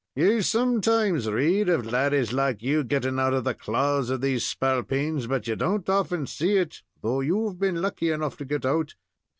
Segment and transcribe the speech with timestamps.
[0.15, 5.27] "You sometimes read of laddies like you gettin out of the claws of these spalpeens,
[5.27, 8.95] but you don't often see it, though you've been lucky enough to get out."